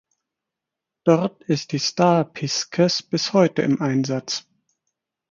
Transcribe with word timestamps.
Dort 1.03 1.43
ist 1.43 1.73
die 1.73 1.77
"Star 1.79 2.23
Pisces" 2.23 3.03
bis 3.03 3.33
heute 3.33 3.61
im 3.61 3.79
Einsatz. 3.81 4.47